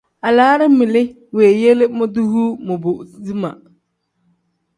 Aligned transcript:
Alaraami 0.27 0.85
li 0.93 1.03
weeyele 1.35 1.85
modoyuu 1.97 2.51
mobo 2.67 2.91
zimaa. 3.25 3.57